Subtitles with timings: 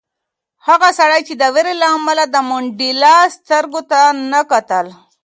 [0.67, 4.85] هغه سړي د وېرې له امله د منډېلا سترګو ته نه کتل.